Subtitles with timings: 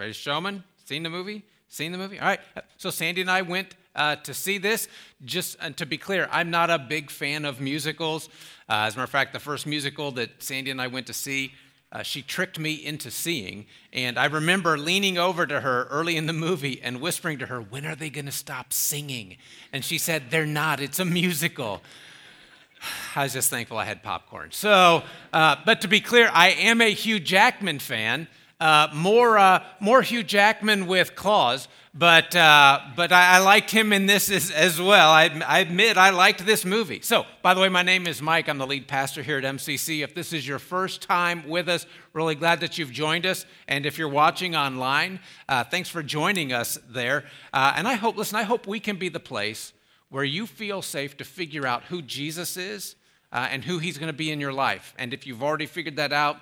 [0.00, 0.64] Greatest Showman?
[0.86, 1.42] Seen the movie?
[1.68, 2.18] Seen the movie?
[2.18, 2.40] All right.
[2.78, 4.88] So Sandy and I went uh, to see this.
[5.26, 8.30] Just to be clear, I'm not a big fan of musicals.
[8.66, 11.12] Uh, as a matter of fact, the first musical that Sandy and I went to
[11.12, 11.52] see,
[11.92, 13.66] uh, she tricked me into seeing.
[13.92, 17.60] And I remember leaning over to her early in the movie and whispering to her,
[17.60, 19.36] When are they going to stop singing?
[19.70, 21.82] And she said, They're not, it's a musical.
[23.14, 24.50] I was just thankful I had popcorn.
[24.52, 25.02] So,
[25.34, 28.28] uh, but to be clear, I am a Hugh Jackman fan.
[28.60, 33.92] Uh, more, uh, more Hugh Jackman with claws, but, uh, but I, I, liked him
[33.92, 35.10] in this as, as well.
[35.10, 37.00] I, I, admit I liked this movie.
[37.00, 38.48] So, by the way, my name is Mike.
[38.48, 40.04] I'm the lead pastor here at MCC.
[40.04, 43.44] If this is your first time with us, really glad that you've joined us.
[43.66, 47.24] And if you're watching online, uh, thanks for joining us there.
[47.52, 49.72] Uh, and I hope, listen, I hope we can be the place
[50.10, 52.94] where you feel safe to figure out who Jesus is
[53.32, 54.94] uh, and who he's going to be in your life.
[54.98, 56.36] And if you've already figured that out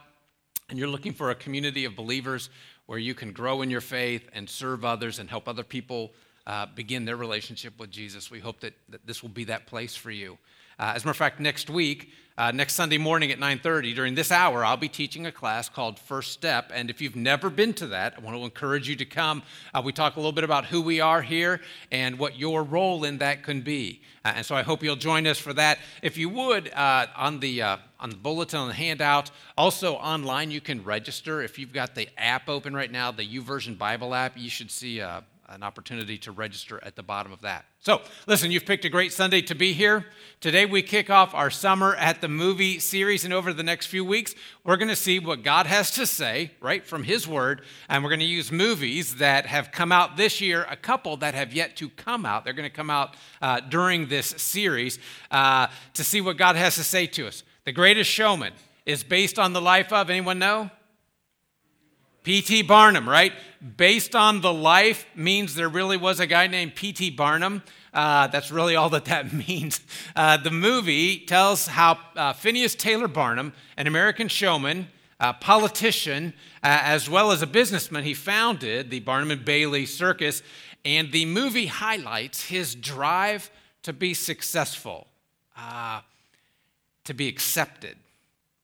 [0.68, 2.50] and you're looking for a community of believers
[2.86, 6.12] where you can grow in your faith and serve others and help other people
[6.46, 9.94] uh, begin their relationship with Jesus, we hope that, that this will be that place
[9.94, 10.38] for you.
[10.78, 14.14] Uh, as a matter of fact, next week, uh, next Sunday morning at 9:30, during
[14.14, 16.70] this hour, I'll be teaching a class called First Step.
[16.72, 19.42] And if you've never been to that, I want to encourage you to come.
[19.74, 23.02] Uh, we talk a little bit about who we are here and what your role
[23.02, 24.02] in that can be.
[24.24, 25.80] Uh, and so I hope you'll join us for that.
[26.00, 30.52] If you would, uh, on the uh, on the bulletin on the handout, also online,
[30.52, 31.42] you can register.
[31.42, 35.00] If you've got the app open right now, the YouVersion Bible app, you should see
[35.00, 37.64] a an opportunity to register at the bottom of that.
[37.80, 40.06] So, listen, you've picked a great Sunday to be here.
[40.40, 44.04] Today, we kick off our Summer at the Movie series, and over the next few
[44.04, 48.02] weeks, we're going to see what God has to say, right, from His Word, and
[48.02, 51.52] we're going to use movies that have come out this year, a couple that have
[51.52, 52.44] yet to come out.
[52.44, 54.98] They're going to come out uh, during this series
[55.30, 57.42] uh, to see what God has to say to us.
[57.64, 58.52] The Greatest Showman
[58.84, 60.70] is based on the life of, anyone know?
[62.22, 62.62] P.T.
[62.62, 63.32] Barnum, right?
[63.76, 67.10] Based on the life means there really was a guy named P.T.
[67.10, 67.62] Barnum.
[67.94, 69.80] Uh, that's really all that that means.
[70.14, 74.88] Uh, the movie tells how uh, Phineas Taylor Barnum, an American showman,
[75.40, 80.42] politician, uh, as well as a businessman, he founded the Barnum and Bailey Circus.
[80.84, 83.50] And the movie highlights his drive
[83.82, 85.06] to be successful,
[85.56, 86.00] uh,
[87.04, 87.96] to be accepted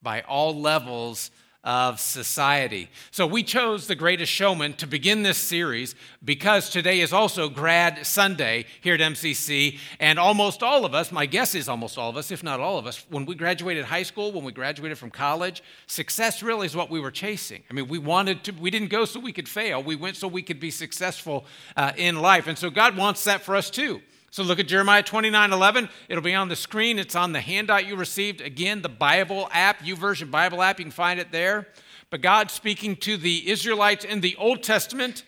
[0.03, 1.31] by all levels
[1.65, 2.91] of society.
[3.11, 8.07] So we chose The Greatest Showman to begin this series because today is also Grad
[8.07, 9.79] Sunday here at MCC.
[9.99, 12.79] And almost all of us, my guess is almost all of us, if not all
[12.79, 16.77] of us, when we graduated high school, when we graduated from college, success really is
[16.77, 17.63] what we were chasing.
[17.71, 20.29] I mean, we wanted to, we didn't go so we could fail, we went so
[20.29, 21.47] we could be successful
[21.77, 22.47] uh, in life.
[22.47, 24.03] And so God wants that for us too.
[24.35, 25.89] So look at Jeremiah 29 11.
[26.09, 26.99] It'll be on the screen.
[26.99, 28.41] It's on the handout you received.
[28.41, 31.69] Again, the Bible app, YouVersion Bible app, you can find it there.
[32.11, 35.23] But God, speaking to the Israelites in the Old Testament,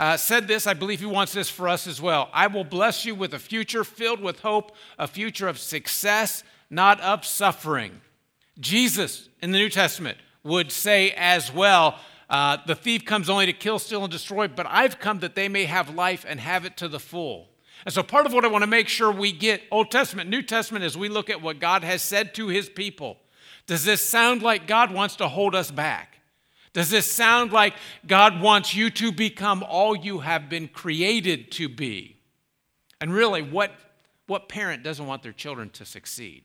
[0.00, 0.66] uh, said this.
[0.66, 2.28] I believe He wants this for us as well.
[2.32, 7.00] I will bless you with a future filled with hope, a future of success, not
[7.02, 8.00] of suffering.
[8.58, 13.52] Jesus in the New Testament would say as well, uh, the thief comes only to
[13.52, 16.76] kill, steal, and destroy, but I've come that they may have life and have it
[16.78, 17.46] to the full.
[17.84, 20.42] And so, part of what I want to make sure we get Old Testament, New
[20.42, 23.18] Testament, as we look at what God has said to his people.
[23.66, 26.20] Does this sound like God wants to hold us back?
[26.72, 27.74] Does this sound like
[28.06, 32.16] God wants you to become all you have been created to be?
[33.00, 33.72] And really, what,
[34.26, 36.44] what parent doesn't want their children to succeed?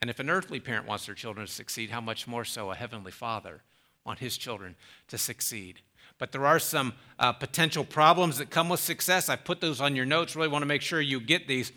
[0.00, 2.74] And if an earthly parent wants their children to succeed, how much more so a
[2.74, 3.62] heavenly father
[4.04, 4.76] wants his children
[5.08, 5.80] to succeed?
[6.20, 9.28] But there are some uh, potential problems that come with success.
[9.28, 10.36] I put those on your notes.
[10.36, 11.72] Really want to make sure you get these.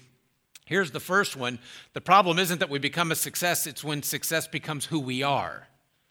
[0.66, 1.58] Here's the first one
[1.94, 5.68] the problem isn't that we become a success, it's when success becomes who we are.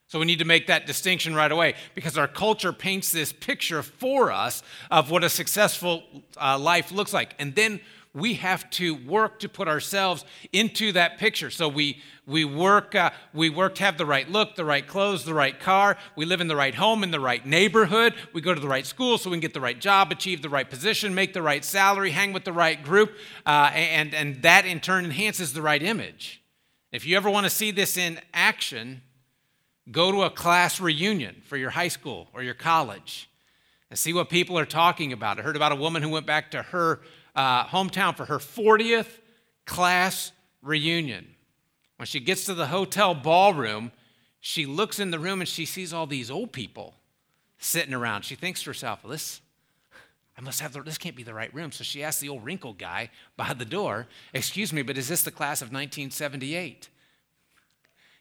[0.09, 3.83] So we need to make that distinction right away because our culture paints this picture
[3.83, 6.03] for us of what a successful
[6.39, 7.35] uh, life looks like.
[7.39, 7.81] And then
[8.15, 11.49] we have to work to put ourselves into that picture.
[11.49, 15.25] So we, we, work, uh, we work to have the right look, the right clothes,
[15.25, 15.97] the right car.
[16.15, 18.15] We live in the right home, in the right neighborhood.
[18.35, 20.51] We go to the right school so we can get the right job, achieve the
[20.51, 23.17] right position, make the right salary, hang with the right group.
[23.47, 26.43] Uh, and, and that in turn enhances the right image.
[26.93, 29.01] If you ever want to see this in action,
[29.91, 33.31] go to a class reunion for your high school or your college
[33.89, 35.39] and see what people are talking about.
[35.39, 37.01] I heard about a woman who went back to her
[37.35, 39.19] uh, hometown for her 40th
[39.67, 40.33] class
[40.63, 41.35] reunion.
[41.97, 43.93] When she gets to the hotel ballroom,
[44.41, 46.95] she looks in the room and she sees all these old people
[47.59, 48.25] sitting around.
[48.25, 49.41] She thinks to herself, this,
[50.37, 51.71] I must have, the, this can't be the right room.
[51.71, 55.23] So she asks the old wrinkled guy by the door, excuse me, but is this
[55.23, 56.89] the class of 1978?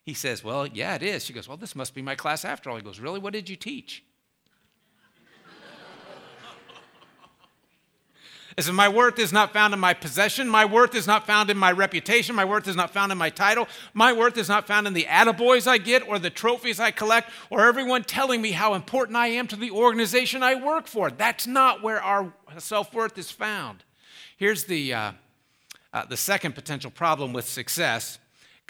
[0.03, 1.25] He says, well, yeah, it is.
[1.25, 2.75] She goes, well, this must be my class after all.
[2.75, 3.19] He goes, really?
[3.19, 4.03] What did you teach?
[8.57, 10.47] It says, My worth is not found in my possession.
[10.47, 12.35] My worth is not found in my reputation.
[12.35, 13.67] My worth is not found in my title.
[13.93, 17.29] My worth is not found in the attaboys I get or the trophies I collect
[17.49, 21.09] or everyone telling me how important I am to the organization I work for.
[21.09, 23.83] That's not where our self worth is found.
[24.37, 25.11] Here's the, uh,
[25.93, 28.19] uh, the second potential problem with success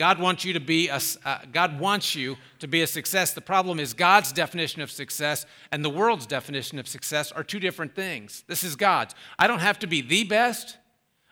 [0.02, 3.34] God wants you to be a, uh, God wants you to be a success.
[3.34, 7.60] The problem is God's definition of success and the world's definition of success are two
[7.60, 8.44] different things.
[8.48, 9.14] This is God's.
[9.38, 10.80] I don't have to be the best.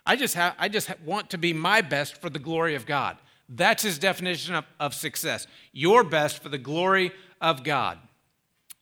[0.06, 3.18] I just have, I just want to be my best for the glory of God.
[3.50, 5.48] That's his definition of, of success.
[5.72, 7.12] Your best for the glory
[7.42, 7.98] of God.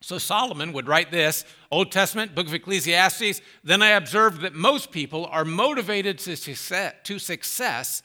[0.02, 3.40] So Solomon would write this Old Testament, book of Ecclesiastes.
[3.64, 8.04] Then I observed that most people are motivated to success, to success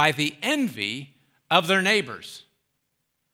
[0.00, 1.14] by the envy
[1.50, 2.44] of their neighbors.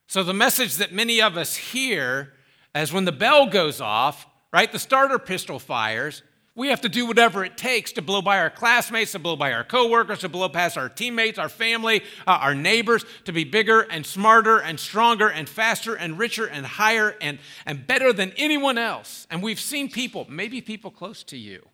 [0.08, 2.32] So, the message that many of us hear
[2.74, 6.24] as when the bell goes off, right, the starter pistol fires,
[6.56, 9.52] we have to do whatever it takes to blow by our classmates, to blow by
[9.52, 13.82] our coworkers, to blow past our teammates, our family, uh, our neighbors, to be bigger
[13.82, 18.76] and smarter and stronger and faster and richer and higher and, and better than anyone
[18.76, 19.28] else.
[19.30, 21.64] And we've seen people, maybe people close to you,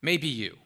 [0.00, 0.58] maybe you,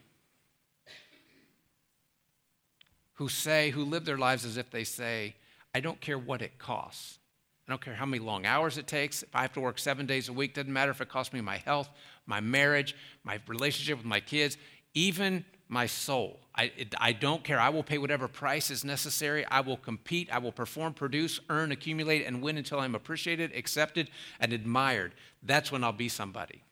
[3.18, 5.34] who say, who live their lives as if they say,
[5.74, 7.18] I don't care what it costs.
[7.66, 9.24] I don't care how many long hours it takes.
[9.24, 11.40] If I have to work seven days a week, doesn't matter if it costs me
[11.40, 11.90] my health,
[12.26, 12.94] my marriage,
[13.24, 14.56] my relationship with my kids,
[14.94, 16.38] even my soul.
[16.54, 17.58] I, I don't care.
[17.58, 19.44] I will pay whatever price is necessary.
[19.46, 20.28] I will compete.
[20.32, 25.12] I will perform, produce, earn, accumulate, and win until I'm appreciated, accepted, and admired.
[25.42, 26.62] That's when I'll be somebody.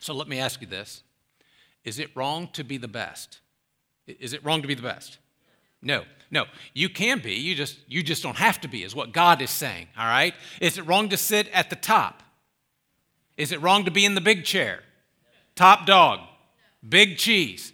[0.00, 1.02] So let me ask you this
[1.84, 3.40] Is it wrong to be the best?
[4.06, 5.18] Is it wrong to be the best?
[5.84, 6.46] No, no.
[6.72, 7.34] You can be.
[7.34, 9.86] You just you just don't have to be, is what God is saying.
[9.96, 10.34] All right?
[10.60, 12.22] Is it wrong to sit at the top?
[13.36, 14.80] Is it wrong to be in the big chair?
[15.54, 16.20] Top dog,
[16.86, 17.72] big cheese.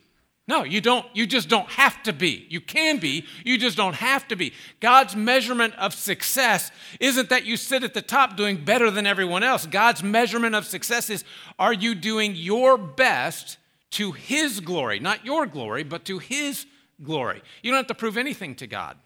[0.50, 2.44] No, you don't, you just don't have to be.
[2.48, 4.52] You can be, you just don't have to be.
[4.80, 9.44] God's measurement of success isn't that you sit at the top doing better than everyone
[9.44, 9.64] else.
[9.64, 11.24] God's measurement of success is
[11.56, 13.58] are you doing your best
[13.92, 14.98] to His glory?
[14.98, 16.66] Not your glory, but to His
[17.02, 17.42] glory.
[17.62, 18.96] You don't have to prove anything to God.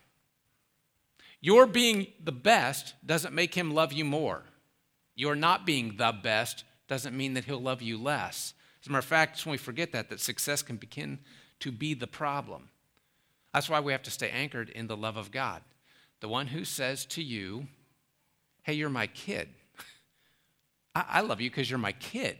[1.41, 4.43] Your being the best doesn't make him love you more.
[5.15, 8.55] Your not being the best doesn't mean that he'll love you less.
[8.83, 11.19] As a matter of fact, it's when we forget that that success can begin
[11.61, 12.69] to be the problem.
[13.53, 15.63] That's why we have to stay anchored in the love of God.
[16.21, 17.67] The one who says to you,
[18.63, 19.49] Hey, you're my kid.
[20.95, 22.39] I, I love you because you're my kid,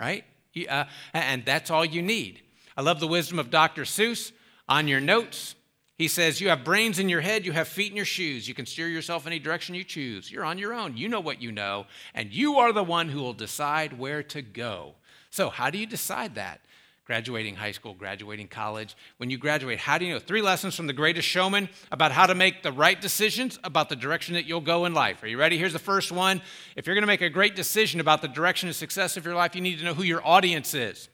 [0.00, 0.24] right?
[0.68, 2.40] Uh, and that's all you need.
[2.76, 3.82] I love the wisdom of Dr.
[3.82, 4.32] Seuss.
[4.68, 5.54] On your notes,
[5.98, 8.46] he says, You have brains in your head, you have feet in your shoes.
[8.46, 10.30] You can steer yourself any direction you choose.
[10.30, 10.96] You're on your own.
[10.96, 14.40] You know what you know, and you are the one who will decide where to
[14.42, 14.94] go.
[15.30, 16.60] So, how do you decide that?
[17.04, 18.94] Graduating high school, graduating college.
[19.16, 20.20] When you graduate, how do you know?
[20.20, 23.96] Three lessons from the greatest showman about how to make the right decisions about the
[23.96, 25.22] direction that you'll go in life.
[25.22, 25.56] Are you ready?
[25.56, 26.42] Here's the first one.
[26.76, 29.34] If you're going to make a great decision about the direction and success of your
[29.34, 31.08] life, you need to know who your audience is,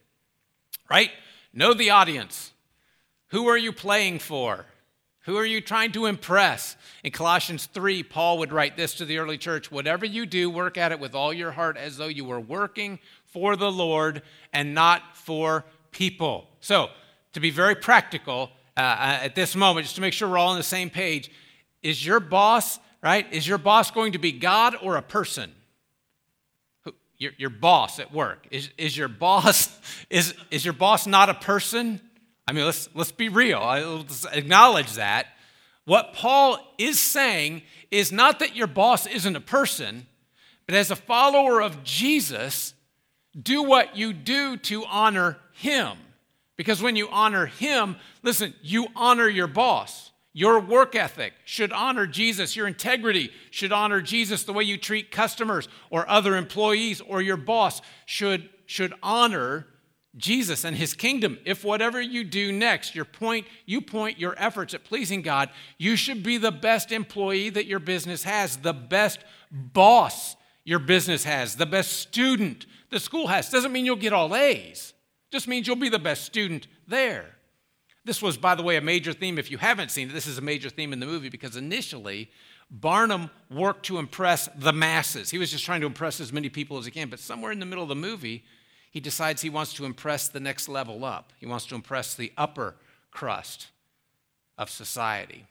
[0.90, 1.12] right?
[1.52, 2.53] Know the audience.
[3.28, 4.66] Who are you playing for?
[5.24, 6.76] Who are you trying to impress?
[7.02, 10.76] In Colossians 3, Paul would write this to the early church Whatever you do, work
[10.76, 14.22] at it with all your heart as though you were working for the Lord
[14.52, 16.48] and not for people.
[16.60, 16.88] So,
[17.32, 20.50] to be very practical uh, uh at this moment, just to make sure we're all
[20.50, 21.30] on the same page,
[21.82, 23.26] is your boss, right?
[23.32, 25.52] Is your boss going to be God or a person?
[27.16, 28.46] Your, your boss at work.
[28.50, 29.70] Is, is your boss
[30.10, 32.00] is, is your boss not a person?
[32.46, 33.60] I mean, let's, let's be real.
[33.60, 35.28] Let's acknowledge that.
[35.84, 40.06] What Paul is saying is not that your boss isn't a person,
[40.66, 42.74] but as a follower of Jesus,
[43.40, 45.98] do what you do to honor him.
[46.56, 50.12] Because when you honor him, listen, you honor your boss.
[50.32, 52.56] Your work ethic should honor Jesus.
[52.56, 54.42] Your integrity should honor Jesus.
[54.42, 59.66] The way you treat customers or other employees or your boss should, should honor
[60.16, 61.38] Jesus and his kingdom.
[61.44, 65.96] If whatever you do next, your point, you point your efforts at pleasing God, you
[65.96, 71.56] should be the best employee that your business has, the best boss your business has,
[71.56, 73.50] the best student the school has.
[73.50, 74.94] Doesn't mean you'll get all A's.
[75.30, 77.26] Just means you'll be the best student there.
[78.04, 79.38] This was, by the way, a major theme.
[79.38, 82.30] If you haven't seen it, this is a major theme in the movie because initially
[82.70, 85.30] Barnum worked to impress the masses.
[85.30, 87.08] He was just trying to impress as many people as he can.
[87.08, 88.44] But somewhere in the middle of the movie,
[88.94, 91.32] he decides he wants to impress the next level up.
[91.40, 92.76] He wants to impress the upper
[93.10, 93.66] crust
[94.56, 95.46] of society.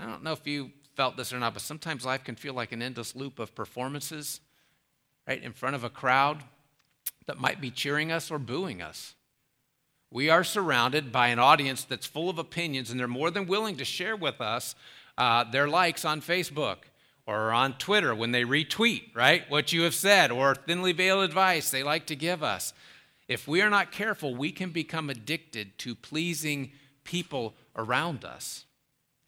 [0.00, 2.70] I don't know if you felt this or not, but sometimes life can feel like
[2.70, 4.40] an endless loop of performances,
[5.26, 6.44] right, in front of a crowd.
[7.26, 9.14] that might be cheering us or booing us.
[10.10, 13.76] We are surrounded by an audience that's full of opinions, and they're more than willing
[13.76, 14.74] to share with us
[15.18, 16.78] uh, their likes on Facebook
[17.30, 21.70] or on Twitter when they retweet, right, what you have said, or thinly veiled advice
[21.70, 22.72] they like to give us.
[23.28, 26.72] If we are not careful, we can become addicted to pleasing
[27.04, 28.64] people around us.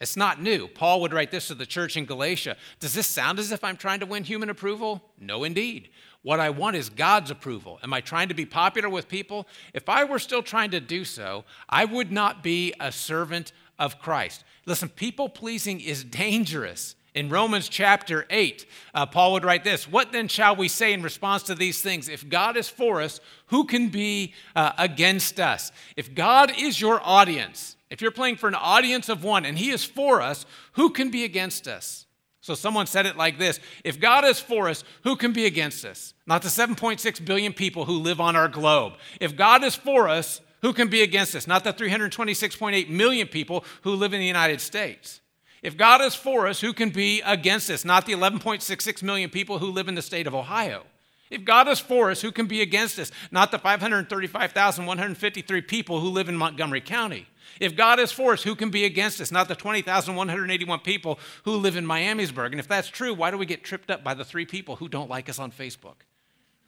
[0.00, 0.66] It's not new.
[0.66, 2.56] Paul would write this to the church in Galatia.
[2.80, 5.00] Does this sound as if I'm trying to win human approval?
[5.16, 5.88] No, indeed.
[6.22, 7.78] What I want is God's approval.
[7.84, 9.46] Am I trying to be popular with people?
[9.74, 14.00] If I were still trying to do so, I would not be a servant of
[14.00, 14.42] Christ.
[14.66, 16.96] Listen, people pleasing is dangerous.
[17.14, 21.02] In Romans chapter 8, uh, Paul would write this What then shall we say in
[21.02, 22.08] response to these things?
[22.08, 25.72] If God is for us, who can be uh, against us?
[25.96, 29.70] If God is your audience, if you're playing for an audience of one and He
[29.70, 32.06] is for us, who can be against us?
[32.40, 35.84] So someone said it like this If God is for us, who can be against
[35.84, 36.14] us?
[36.26, 38.94] Not the 7.6 billion people who live on our globe.
[39.20, 41.46] If God is for us, who can be against us?
[41.46, 45.21] Not the 326.8 million people who live in the United States.
[45.62, 47.84] If God is for us, who can be against us?
[47.84, 50.84] Not the 11.66 million people who live in the state of Ohio.
[51.30, 53.12] If God is for us, who can be against us?
[53.30, 57.28] Not the 535,153 people who live in Montgomery County.
[57.60, 59.30] If God is for us, who can be against us?
[59.30, 62.50] Not the 20,181 people who live in Miamisburg.
[62.50, 64.88] And if that's true, why do we get tripped up by the three people who
[64.88, 65.96] don't like us on Facebook?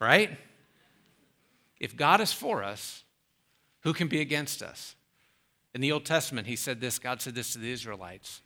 [0.01, 0.39] Right?
[1.81, 3.03] If God is for us,
[3.83, 4.95] who can be against us?
[5.75, 8.41] In the Old Testament, he said this God said this to the Israelites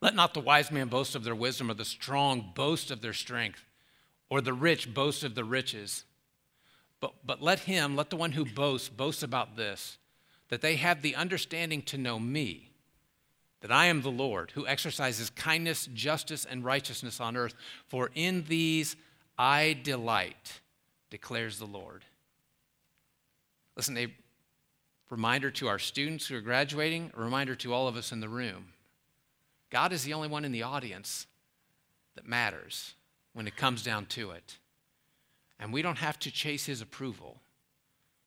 [0.00, 3.12] Let not the wise man boast of their wisdom, or the strong boast of their
[3.12, 3.64] strength,
[4.30, 6.04] or the rich boast of the riches.
[7.00, 9.98] But, but let him, let the one who boasts, boast about this
[10.48, 12.70] that they have the understanding to know me,
[13.60, 17.54] that I am the Lord who exercises kindness, justice, and righteousness on earth.
[17.86, 18.96] For in these
[19.36, 20.60] I delight,
[21.10, 22.04] declares the Lord.
[23.76, 24.12] Listen, a
[25.10, 28.28] reminder to our students who are graduating, a reminder to all of us in the
[28.28, 28.72] room.
[29.70, 31.26] God is the only one in the audience
[32.14, 32.94] that matters
[33.32, 34.58] when it comes down to it.
[35.60, 37.40] And we don't have to chase his approval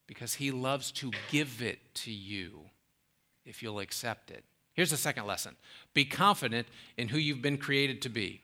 [0.07, 2.61] because he loves to give it to you
[3.45, 4.43] if you'll accept it.
[4.73, 5.55] Here's the second lesson
[5.93, 6.67] be confident
[6.97, 8.41] in who you've been created to be.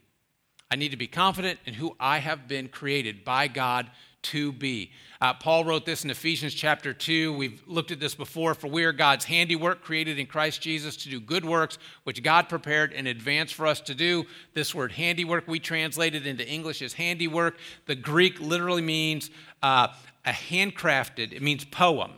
[0.70, 3.90] I need to be confident in who I have been created by God
[4.32, 4.92] to be.
[5.20, 7.34] Uh, Paul wrote this in Ephesians chapter 2.
[7.34, 8.54] We've looked at this before.
[8.54, 12.50] For we are God's handiwork, created in Christ Jesus to do good works, which God
[12.50, 14.26] prepared in advance for us to do.
[14.54, 17.58] This word handiwork we translated into English as handiwork.
[17.86, 19.32] The Greek literally means
[19.64, 19.88] uh,
[20.26, 22.12] a handcrafted, it means poem.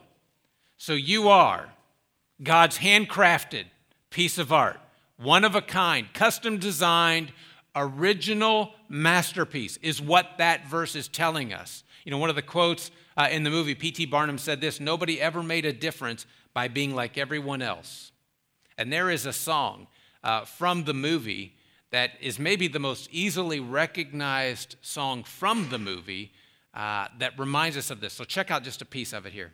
[0.76, 1.70] So you are
[2.42, 3.64] God's handcrafted
[4.10, 4.80] piece of art,
[5.16, 7.32] one of a kind, custom designed,
[7.76, 11.84] original masterpiece, is what that verse is telling us.
[12.04, 14.06] You know, one of the quotes uh, in the movie, P.T.
[14.06, 18.12] Barnum said this Nobody ever made a difference by being like everyone else.
[18.78, 19.86] And there is a song
[20.24, 21.54] uh, from the movie
[21.90, 26.32] that is maybe the most easily recognized song from the movie
[26.72, 28.12] uh, that reminds us of this.
[28.12, 29.52] So check out just a piece of it here.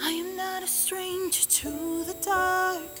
[0.00, 3.00] I am not a stranger to the dark.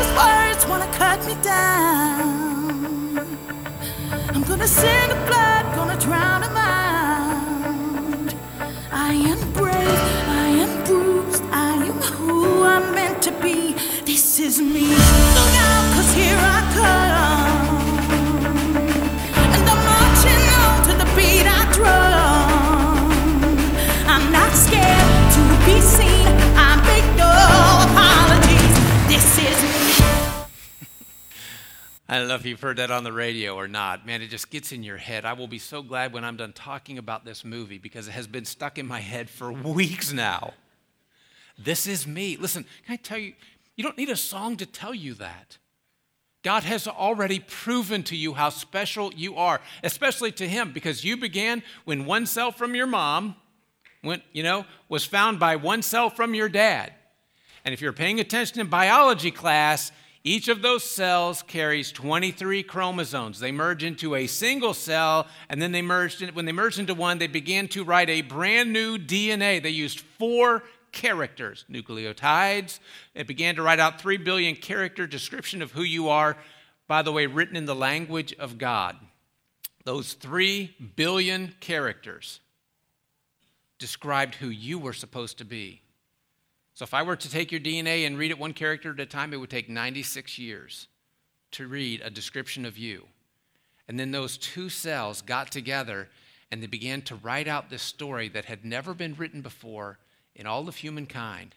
[0.00, 3.18] Sharpest words wanna cut me down,
[4.34, 8.34] I'm gonna send the blood, gonna drown them out.
[8.92, 9.74] I am brave,
[10.28, 13.74] I am bruised, I am who I'm meant to be.
[14.04, 14.88] This is me.
[14.88, 17.39] Look out, cause here I come.
[32.10, 34.04] I don't know if you've heard that on the radio or not.
[34.04, 35.24] Man, it just gets in your head.
[35.24, 38.26] I will be so glad when I'm done talking about this movie because it has
[38.26, 40.54] been stuck in my head for weeks now.
[41.56, 42.36] This is me.
[42.36, 43.34] Listen, can I tell you,
[43.76, 45.58] you don't need a song to tell you that.
[46.42, 51.16] God has already proven to you how special you are, especially to Him, because you
[51.16, 53.36] began when one cell from your mom
[54.02, 56.92] went, you know, was found by one cell from your dad.
[57.64, 63.40] And if you're paying attention in biology class, Each of those cells carries 23 chromosomes.
[63.40, 66.94] They merge into a single cell, and then they merged in, when they merged into
[66.94, 69.62] one, they began to write a brand new DNA.
[69.62, 70.62] They used four
[70.92, 72.80] characters, nucleotides.
[73.14, 76.36] It began to write out 3 billion character description of who you are,
[76.86, 78.96] by the way, written in the language of God.
[79.84, 82.40] Those 3 billion characters
[83.78, 85.80] described who you were supposed to be.
[86.80, 89.04] So if I were to take your DNA and read it one character at a
[89.04, 90.88] time, it would take 96 years
[91.50, 93.04] to read a description of you.
[93.86, 96.08] And then those two cells got together
[96.50, 99.98] and they began to write out this story that had never been written before
[100.34, 101.54] in all of humankind.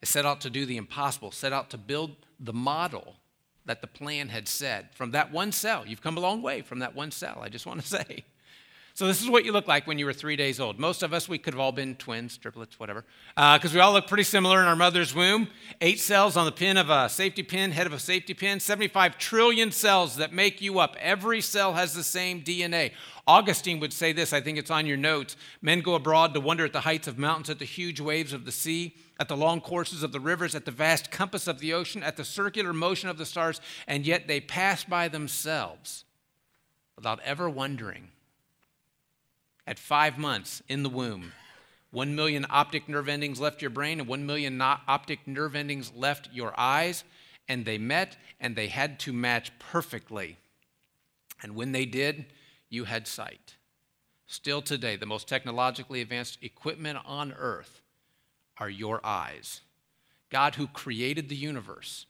[0.00, 3.16] It set out to do the impossible, set out to build the model
[3.66, 5.84] that the plan had said from that one cell.
[5.86, 8.24] You've come a long way from that one cell, I just want to say.
[8.96, 10.78] So, this is what you look like when you were three days old.
[10.78, 13.92] Most of us, we could have all been twins, triplets, whatever, because uh, we all
[13.92, 15.48] look pretty similar in our mother's womb.
[15.80, 19.18] Eight cells on the pin of a safety pin, head of a safety pin, 75
[19.18, 20.94] trillion cells that make you up.
[21.00, 22.92] Every cell has the same DNA.
[23.26, 25.36] Augustine would say this, I think it's on your notes.
[25.60, 28.44] Men go abroad to wonder at the heights of mountains, at the huge waves of
[28.44, 31.72] the sea, at the long courses of the rivers, at the vast compass of the
[31.72, 36.04] ocean, at the circular motion of the stars, and yet they pass by themselves
[36.94, 38.10] without ever wondering
[39.66, 41.32] at five months in the womb.
[41.90, 46.28] One million optic nerve endings left your brain, and one million optic nerve endings left
[46.32, 47.04] your eyes,
[47.48, 50.38] and they met and they had to match perfectly.
[51.42, 52.26] And when they did,
[52.68, 53.54] you had sight.
[54.26, 57.82] Still today, the most technologically advanced equipment on earth
[58.58, 59.60] are your eyes.
[60.30, 62.06] God, who created the universe,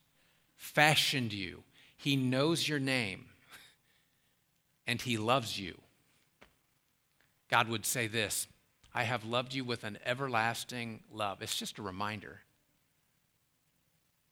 [0.56, 1.62] fashioned you,
[1.96, 3.26] He knows your name,
[4.87, 5.78] and He loves you.
[7.51, 8.47] God would say this
[8.95, 11.43] I have loved you with an everlasting love.
[11.43, 12.41] It's just a reminder.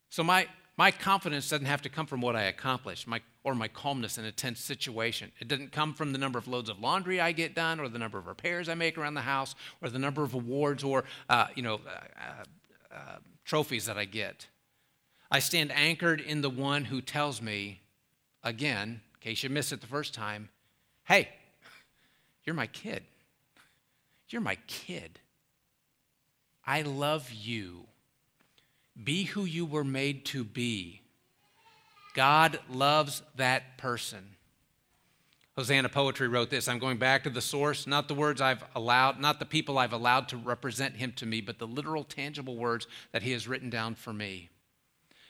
[0.08, 3.66] So, my, my confidence doesn't have to come from what I accomplished my, or my
[3.66, 5.32] calmness in a tense situation.
[5.40, 7.98] It doesn't come from the number of loads of laundry I get done, or the
[7.98, 11.46] number of repairs I make around the house, or the number of awards or uh,
[11.54, 12.44] you know, uh,
[12.94, 14.46] uh, trophies that I get.
[15.30, 17.80] I stand anchored in the one who tells me,
[18.44, 20.50] again, in case you missed it the first time,
[21.04, 21.30] hey,
[22.44, 23.04] you're my kid.
[24.28, 25.20] You're my kid.
[26.66, 27.86] I love you.
[29.02, 31.02] Be who you were made to be.
[32.14, 34.36] God loves that person.
[35.56, 39.20] Hosanna Poetry wrote this I'm going back to the source, not the words I've allowed,
[39.20, 42.86] not the people I've allowed to represent him to me, but the literal, tangible words
[43.12, 44.48] that he has written down for me.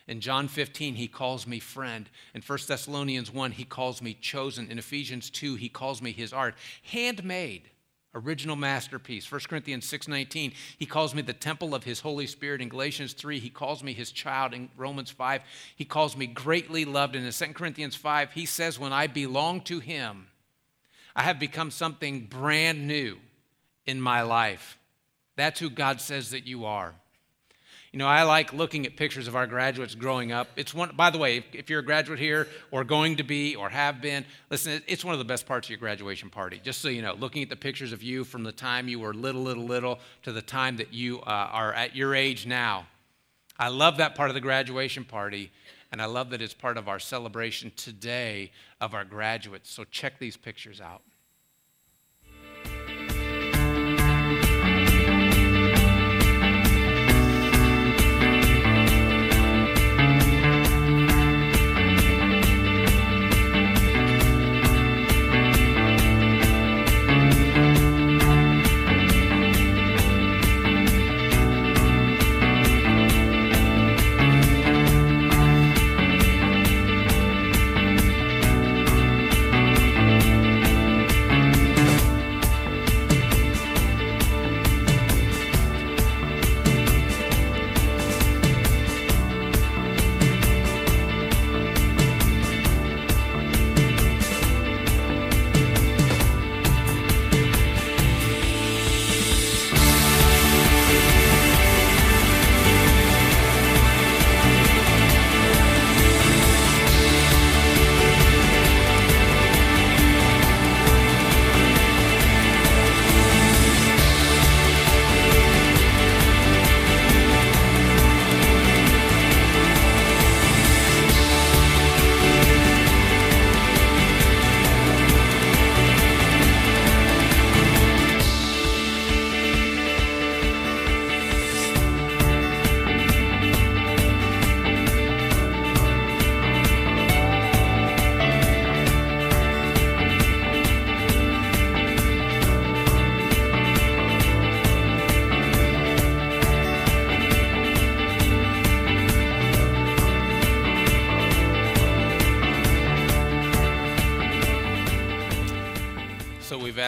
[0.08, 2.08] In John 15, he calls me friend.
[2.34, 4.70] In 1 Thessalonians 1, he calls me chosen.
[4.70, 7.70] In Ephesians 2, he calls me his art, handmade
[8.14, 9.30] original masterpiece.
[9.30, 12.60] 1 corinthians 6.19 he calls me the temple of his holy spirit.
[12.60, 14.52] In galatians 3 he calls me his child.
[14.52, 15.42] In romans 5
[15.76, 17.16] he calls me greatly loved.
[17.16, 20.26] And in 2 corinthians 5 he says when i belong to him
[21.16, 23.18] i have become something brand new
[23.86, 24.78] in my life.
[25.36, 26.94] That's who god says that you are
[27.92, 30.48] you know, I like looking at pictures of our graduates growing up.
[30.56, 33.68] It's one, by the way, if, you're a graduate here or going to be or
[33.68, 36.58] have been, listen, it's one of the best parts of your graduation party.
[36.64, 39.12] Just so you know, looking at the pictures of you from the time you were
[39.12, 42.86] little, little, little to the time that you uh, are at your age now.
[43.58, 45.52] I love that part of the graduation party,
[45.92, 49.70] and I love that it's part of our celebration today of our graduates.
[49.70, 51.02] So check these pictures out.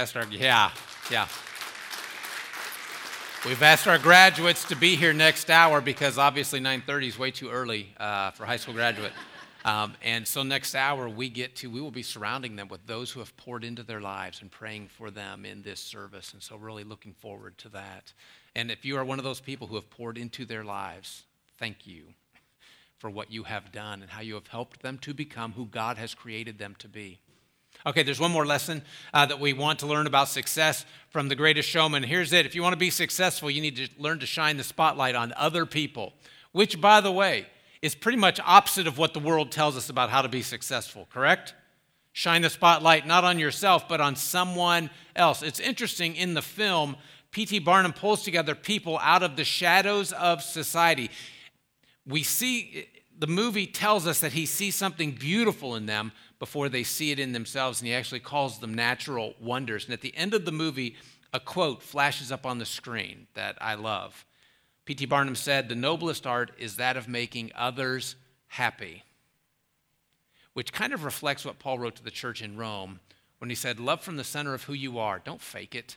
[0.04, 0.70] Asked our, yeah,
[1.10, 1.26] yeah.
[3.46, 7.48] We've asked our graduates to be here next hour because obviously 9:30 is way too
[7.48, 9.12] early uh, for high school graduate.
[9.64, 13.12] Um, and so next hour we get to we will be surrounding them with those
[13.12, 16.34] who have poured into their lives and praying for them in this service.
[16.34, 18.12] And so really looking forward to that.
[18.54, 21.22] And if you are one of those people who have poured into their lives,
[21.58, 22.08] thank you
[22.98, 25.96] for what you have done and how you have helped them to become who God
[25.96, 27.20] has created them to be.
[27.86, 31.34] Okay, there's one more lesson uh, that we want to learn about success from the
[31.34, 32.02] greatest showman.
[32.02, 34.64] Here's it if you want to be successful, you need to learn to shine the
[34.64, 36.14] spotlight on other people,
[36.52, 37.46] which, by the way,
[37.82, 41.06] is pretty much opposite of what the world tells us about how to be successful,
[41.12, 41.52] correct?
[42.14, 45.42] Shine the spotlight not on yourself, but on someone else.
[45.42, 46.96] It's interesting in the film,
[47.32, 47.58] P.T.
[47.58, 51.10] Barnum pulls together people out of the shadows of society.
[52.06, 52.86] We see
[53.18, 57.18] the movie tells us that he sees something beautiful in them, before they see it
[57.18, 59.84] in themselves, and he actually calls them natural wonders.
[59.84, 60.96] And at the end of the movie,
[61.32, 64.24] a quote flashes up on the screen that I love.
[64.84, 65.06] P.T.
[65.06, 68.16] Barnum said, The noblest art is that of making others
[68.48, 69.02] happy,
[70.52, 73.00] which kind of reflects what Paul wrote to the church in Rome
[73.38, 75.18] when he said, Love from the center of who you are.
[75.18, 75.96] Don't fake it.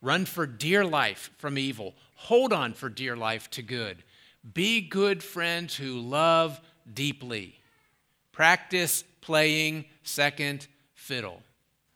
[0.00, 1.94] Run for dear life from evil.
[2.16, 4.02] Hold on for dear life to good.
[4.52, 6.60] Be good friends who love
[6.92, 7.61] deeply.
[8.32, 11.42] Practice playing second fiddle.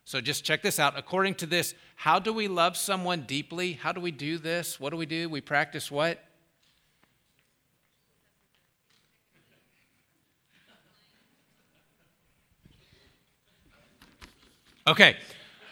[0.05, 0.97] So just check this out.
[0.97, 3.73] According to this, how do we love someone deeply?
[3.73, 4.79] How do we do this?
[4.79, 5.27] What do we do?
[5.29, 6.23] We practice what?
[14.85, 15.17] Okay.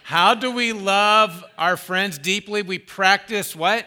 [0.04, 2.62] How do we love our friends deeply?
[2.64, 3.86] We practice what?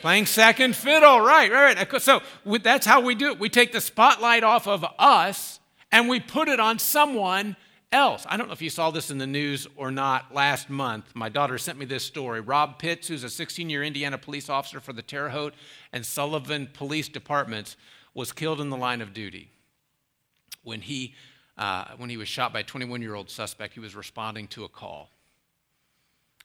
[0.00, 1.20] Playing second fiddle.
[1.20, 2.02] Right, right, right.
[2.02, 2.22] So
[2.62, 3.38] that's how we do it.
[3.38, 5.60] We take the spotlight off of us
[5.92, 7.54] and we put it on someone
[7.92, 8.24] else.
[8.28, 11.04] I don't know if you saw this in the news or not last month.
[11.14, 12.40] My daughter sent me this story.
[12.40, 15.54] Rob Pitts, who's a 16 year Indiana police officer for the Terre Haute
[15.92, 17.76] and Sullivan Police Departments,
[18.14, 19.50] was killed in the line of duty.
[20.64, 21.14] When he,
[21.58, 24.64] uh, when he was shot by a 21 year old suspect, he was responding to
[24.64, 25.10] a call.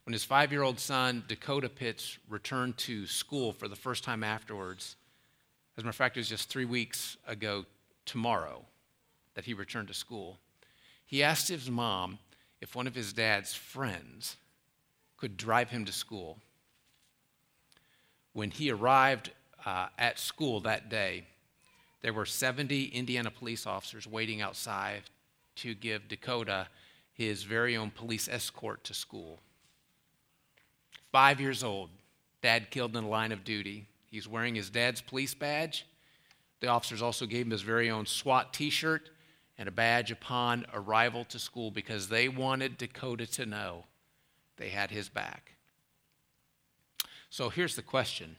[0.03, 4.23] When his five year old son, Dakota Pitts, returned to school for the first time
[4.23, 4.97] afterwards,
[5.77, 7.65] as a matter of fact, it was just three weeks ago
[8.05, 8.65] tomorrow
[9.37, 10.39] that he returned to school,
[11.05, 12.17] he asked his mom
[12.59, 14.35] if one of his dad's friends
[15.15, 16.39] could drive him to school.
[18.33, 19.29] When he arrived
[19.63, 21.25] uh, at school that day,
[22.01, 25.03] there were 70 Indiana police officers waiting outside
[25.57, 26.67] to give Dakota
[27.13, 29.37] his very own police escort to school.
[31.11, 31.91] Five years old,
[32.41, 33.85] dad killed in the line of duty.
[34.09, 35.85] He's wearing his dad's police badge.
[36.59, 39.11] The officers also gave him his very own SWAT t shirt
[39.57, 43.85] and a badge upon arrival to school because they wanted Dakota to know
[44.57, 45.55] they had his back.
[47.29, 48.35] So here's the question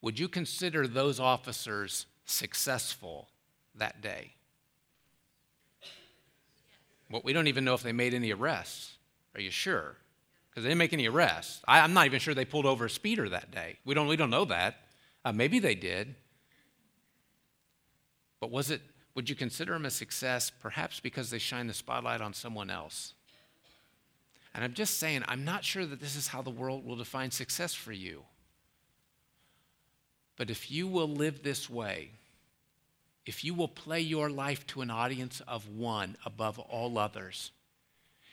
[0.00, 3.28] Would you consider those officers successful
[3.74, 4.34] that day?
[7.10, 8.96] Well, we don't even know if they made any arrests.
[9.34, 9.96] Are you sure?
[10.48, 11.62] Because they didn't make any arrests.
[11.68, 13.78] I, am not even sure they pulled over a speeder that day.
[13.84, 14.76] We don't, we don't know that.
[15.24, 16.14] Uh, maybe they did.
[18.40, 18.80] But was it
[19.14, 23.14] would you consider them a success perhaps because they shine the spotlight on someone else?
[24.54, 27.30] And I'm just saying, I'm not sure that this is how the world will define
[27.30, 28.22] success for you.
[30.36, 32.10] But if you will live this way,
[33.24, 37.52] if you will play your life to an audience of one above all others,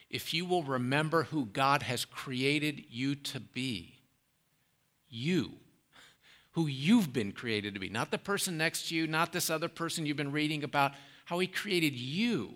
[0.10, 4.00] if you will remember who God has created you to be,
[5.08, 5.54] you
[6.60, 9.70] who you've been created to be, not the person next to you, not this other
[9.70, 10.92] person you've been reading about,
[11.24, 12.56] how He created you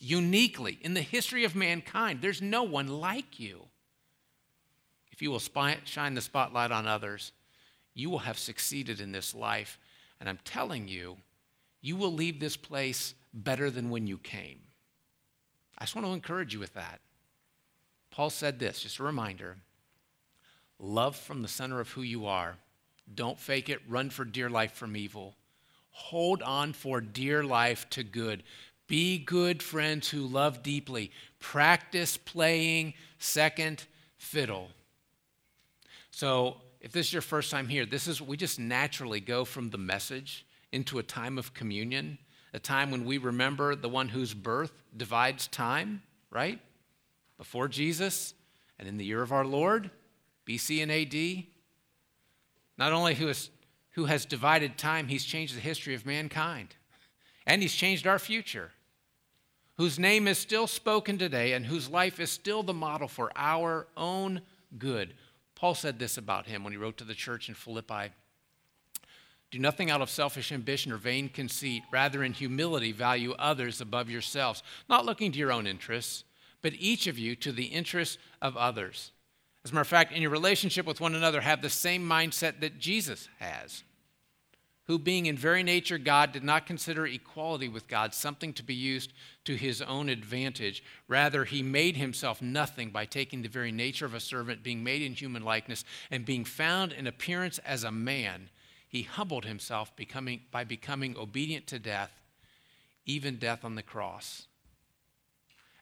[0.00, 2.18] uniquely in the history of mankind.
[2.20, 3.66] There's no one like you.
[5.12, 7.30] If you will spy, shine the spotlight on others,
[7.94, 9.78] you will have succeeded in this life.
[10.18, 11.18] And I'm telling you,
[11.80, 14.62] you will leave this place better than when you came.
[15.78, 17.00] I just want to encourage you with that.
[18.10, 19.58] Paul said this, just a reminder
[20.80, 22.56] love from the center of who you are
[23.12, 23.80] don't fake it.
[23.88, 25.34] Run for dear life from evil.
[25.90, 28.42] Hold on for dear life to good.
[28.86, 31.10] Be good friends who love deeply.
[31.38, 33.84] Practice playing second
[34.16, 34.68] fiddle.
[36.10, 39.70] So, if this is your first time here, this is we just naturally go from
[39.70, 42.18] the message into a time of communion,
[42.52, 46.60] a time when we remember the one whose birth divides time, right?
[47.38, 48.34] Before Jesus
[48.78, 49.90] and in the year of our Lord,
[50.46, 51.46] BC and AD,
[52.78, 53.50] not only who has,
[53.92, 56.74] who has divided time, he's changed the history of mankind.
[57.46, 58.72] And he's changed our future.
[59.76, 63.86] whose name is still spoken today and whose life is still the model for our
[63.96, 64.40] own
[64.78, 65.14] good.
[65.56, 68.12] Paul said this about him when he wrote to the church in Philippi
[69.50, 74.10] Do nothing out of selfish ambition or vain conceit, rather, in humility, value others above
[74.10, 76.24] yourselves, not looking to your own interests,
[76.62, 79.12] but each of you to the interests of others.
[79.64, 82.60] As a matter of fact, in your relationship with one another, have the same mindset
[82.60, 83.82] that Jesus has
[84.86, 88.74] who, being in very nature God, did not consider equality with God something to be
[88.74, 89.12] used
[89.44, 90.82] to his own advantage.
[91.08, 95.00] Rather, he made himself nothing by taking the very nature of a servant, being made
[95.00, 98.50] in human likeness, and being found in appearance as a man.
[98.86, 102.20] He humbled himself becoming, by becoming obedient to death,
[103.06, 104.46] even death on the cross.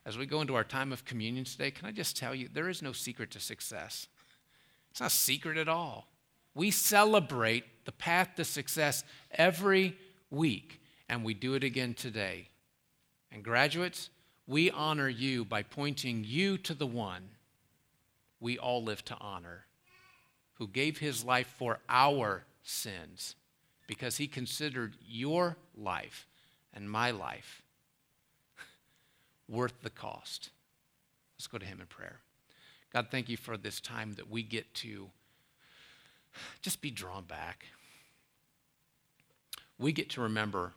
[0.05, 2.69] As we go into our time of communion today, can I just tell you, there
[2.69, 4.07] is no secret to success.
[4.91, 6.07] It's not secret at all.
[6.55, 9.97] We celebrate the path to success every
[10.29, 12.49] week, and we do it again today.
[13.31, 14.09] And graduates,
[14.45, 17.29] we honor you by pointing you to the one
[18.39, 19.65] we all live to honor,
[20.55, 23.35] who gave his life for our sins
[23.87, 26.27] because he considered your life
[26.73, 27.62] and my life
[29.49, 30.49] worth the cost.
[31.37, 32.19] Let's go to him in prayer.
[32.93, 35.09] God, thank you for this time that we get to
[36.61, 37.65] just be drawn back.
[39.79, 40.73] We get to remember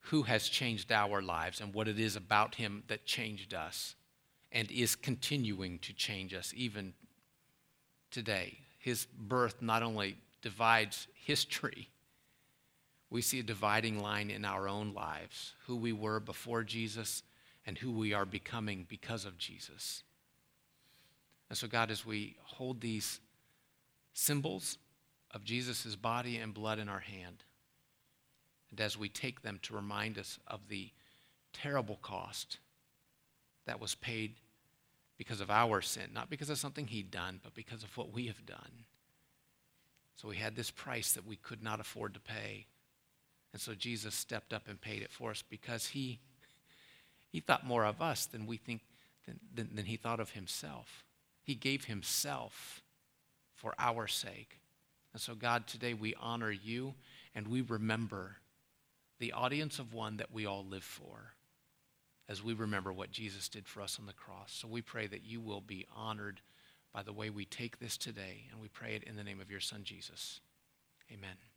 [0.00, 3.94] who has changed our lives and what it is about him that changed us
[4.52, 6.94] and is continuing to change us even
[8.10, 8.58] today.
[8.78, 11.88] His birth not only divides history,
[13.10, 17.22] we see a dividing line in our own lives who we were before Jesus
[17.68, 20.02] and who we are becoming because of Jesus.
[21.50, 23.20] And so, God, as we hold these
[24.14, 24.78] symbols
[25.32, 27.44] of Jesus' body and blood in our hand.
[28.70, 30.90] And as we take them to remind us of the
[31.52, 32.58] terrible cost
[33.66, 34.36] that was paid
[35.18, 38.28] because of our sin, not because of something he'd done, but because of what we
[38.28, 38.86] have done.
[40.16, 42.64] So we had this price that we could not afford to pay.
[43.52, 46.18] And so Jesus stepped up and paid it for us because he,
[47.30, 48.82] he thought more of us than we think
[49.26, 51.04] than, than, than he thought of himself.
[51.42, 52.82] He gave himself
[53.54, 54.60] for our sake.
[55.12, 56.94] And so, God, today we honor you
[57.34, 58.36] and we remember
[59.18, 61.34] the audience of one that we all live for
[62.28, 64.52] as we remember what Jesus did for us on the cross.
[64.52, 66.40] So we pray that you will be honored
[66.92, 69.50] by the way we take this today, and we pray it in the name of
[69.50, 70.40] your Son, Jesus.
[71.12, 71.47] Amen.